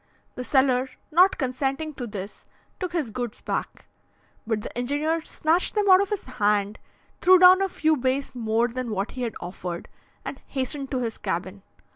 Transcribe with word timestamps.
The 0.33 0.43
seller, 0.43 0.89
not 1.11 1.37
consenting 1.37 1.93
to 1.93 2.07
this, 2.07 2.47
took 2.79 2.91
his 2.93 3.11
goods 3.11 3.41
back; 3.41 3.85
but 4.47 4.61
the 4.63 4.75
engineer 4.75 5.21
snatched 5.21 5.75
them 5.75 5.87
out 5.91 6.01
of 6.01 6.09
his 6.09 6.23
hand, 6.23 6.79
threw 7.21 7.37
down 7.37 7.61
a 7.61 7.69
few 7.69 7.95
beis 7.95 8.33
more 8.33 8.67
than 8.67 8.89
what 8.89 9.11
he 9.11 9.21
had 9.21 9.35
offered, 9.39 9.87
and 10.25 10.41
hastened 10.47 10.89
to 10.89 11.03
his 11.03 11.19
cabin. 11.19 11.61